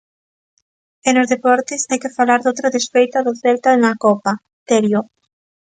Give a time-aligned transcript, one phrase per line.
[1.07, 4.31] E nos deportes, hai que falar doutra desfeita do Celta na copa,
[4.67, 5.01] Terio.